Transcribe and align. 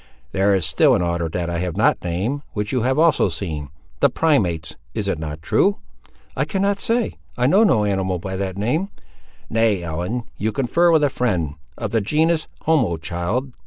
"There 0.31 0.55
is 0.55 0.65
still 0.65 0.95
an 0.95 1.03
order 1.03 1.29
that 1.29 1.47
I 1.47 1.59
have 1.59 1.77
not 1.77 2.03
named, 2.03 2.41
which 2.53 2.71
you 2.71 2.81
have 2.81 2.97
also 2.97 3.29
seen. 3.29 3.69
The 3.99 4.09
primates—is 4.09 5.07
it 5.07 5.19
not 5.19 5.43
true?" 5.43 5.77
"I 6.35 6.43
cannot 6.43 6.79
say. 6.79 7.19
I 7.37 7.45
know 7.45 7.63
no 7.63 7.83
animal 7.85 8.17
by 8.17 8.35
that 8.35 8.57
name." 8.57 8.89
"Nay, 9.47 9.83
Ellen, 9.83 10.23
you 10.37 10.51
confer 10.51 10.89
with 10.89 11.03
a 11.03 11.11
friend. 11.11 11.53
Of 11.77 11.91
the 11.91 12.01
genus, 12.01 12.47
homo, 12.61 12.97
child?" 12.97 13.53